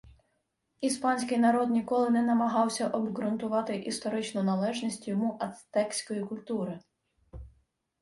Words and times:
Іспанський 0.81 1.37
народ 1.37 1.69
ніколи 1.69 2.09
не 2.09 2.21
намагався 2.21 2.87
обҐрунтувати 2.87 3.75
історичну 3.83 4.43
належність 4.43 5.07
йому 5.07 5.37
ацтекської 5.41 6.25
культури 6.25 6.79